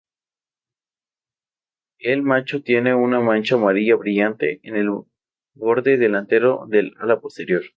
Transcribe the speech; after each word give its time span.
El 1.99 2.23
macho 2.23 2.63
tiene 2.63 2.95
una 2.95 3.19
mancha 3.19 3.53
amarilla 3.53 3.93
brillante 3.97 4.59
en 4.63 4.75
el 4.75 4.89
borde 5.53 5.97
delantero 5.97 6.65
del 6.67 6.95
ala 6.97 7.19
posterior. 7.19 7.61